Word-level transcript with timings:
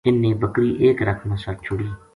اِ 0.05 0.09
ن 0.13 0.15
نے 0.21 0.31
بکری 0.41 0.69
ایک 0.83 0.97
رکھ 1.07 1.23
ما 1.27 1.35
سَٹ 1.43 1.57
چھُڑی 1.65 1.89